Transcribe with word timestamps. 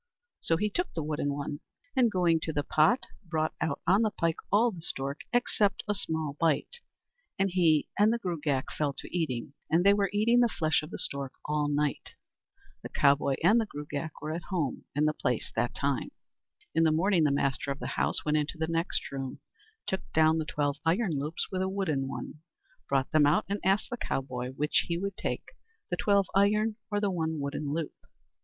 So 0.39 0.57
he 0.57 0.67
took 0.71 0.91
the 0.95 1.03
wooden 1.03 1.31
one; 1.31 1.59
and 1.95 2.09
going 2.11 2.39
to 2.39 2.51
the 2.51 2.63
pot, 2.63 3.05
brought 3.23 3.53
out 3.61 3.81
on 3.85 4.01
the 4.01 4.09
pike 4.09 4.37
all 4.51 4.71
the 4.71 4.81
stork 4.81 5.19
except 5.31 5.83
a 5.87 5.93
small 5.93 6.35
bite, 6.39 6.77
and 7.37 7.51
he 7.51 7.87
and 7.99 8.11
the 8.11 8.17
Gruagach 8.17 8.71
fell 8.75 8.93
to 8.93 9.15
eating, 9.15 9.53
and 9.69 9.83
they 9.85 9.93
were 9.93 10.09
eating 10.11 10.39
the 10.39 10.47
flesh 10.49 10.81
of 10.81 10.89
the 10.89 10.97
stork 10.97 11.33
all 11.45 11.67
night. 11.67 12.15
The 12.81 12.89
cowboy 12.89 13.35
and 13.43 13.61
the 13.61 13.67
Gruagach 13.67 14.09
were 14.23 14.33
at 14.33 14.45
home 14.49 14.85
in 14.95 15.05
the 15.05 15.13
place 15.13 15.51
that 15.55 15.75
time. 15.75 16.09
In 16.73 16.81
the 16.81 16.91
morning 16.91 17.23
the 17.23 17.29
master 17.29 17.69
of 17.69 17.77
the 17.77 17.85
house 17.93 18.25
went 18.25 18.37
into 18.37 18.57
the 18.57 18.67
next 18.67 19.11
room, 19.11 19.39
took 19.85 20.01
down 20.13 20.39
the 20.39 20.45
twelve 20.45 20.77
iron 20.83 21.11
loops 21.19 21.45
with 21.51 21.61
a 21.61 21.69
wooden 21.69 22.07
one, 22.07 22.41
brought 22.89 23.11
them 23.11 23.27
out, 23.27 23.45
and 23.47 23.59
asked 23.63 23.91
the 23.91 23.97
cowboy 23.97 24.49
which 24.49 24.87
would 24.89 25.13
he 25.17 25.21
take, 25.21 25.49
the 25.91 25.95
twelve 25.95 26.25
iron 26.33 26.77
or 26.89 26.99
the 26.99 27.11
one 27.11 27.39
wooden 27.39 27.71
loop. 27.71 27.93